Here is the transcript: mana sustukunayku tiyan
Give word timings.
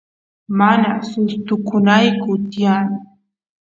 mana 0.59 0.89
sustukunayku 1.09 2.31
tiyan 2.51 2.87